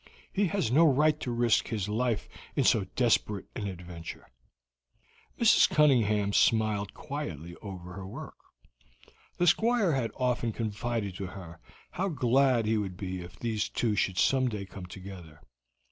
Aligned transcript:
He 0.33 0.47
has 0.47 0.71
no 0.71 0.91
right 0.91 1.19
to 1.19 1.29
risk 1.29 1.67
his 1.67 1.87
life 1.87 2.27
in 2.55 2.63
so 2.63 2.85
desperate 2.95 3.45
an 3.55 3.67
adventure." 3.67 4.25
Mrs. 5.39 5.69
Cunningham 5.69 6.33
smiled 6.33 6.95
quietly 6.95 7.55
over 7.61 7.93
her 7.93 8.07
work. 8.07 8.33
The 9.37 9.45
Squire 9.45 9.93
had 9.93 10.09
often 10.15 10.53
confided 10.53 11.13
to 11.17 11.27
her 11.27 11.59
how 11.91 12.09
glad 12.09 12.65
he 12.65 12.77
would 12.79 12.97
be 12.97 13.21
if 13.21 13.37
these 13.37 13.69
two 13.69 13.95
should 13.95 14.17
some 14.17 14.49
day 14.49 14.65
come 14.65 14.87
together. 14.87 15.39